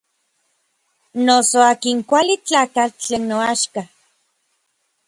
[1.25, 3.81] Noso akin kuali tlakatl tlen noaxka.